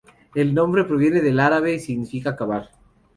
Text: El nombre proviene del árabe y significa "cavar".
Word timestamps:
El 0.33 0.55
nombre 0.55 0.83
proviene 0.83 1.21
del 1.21 1.39
árabe 1.39 1.75
y 1.75 1.79
significa 1.79 2.35
"cavar". 2.35 2.71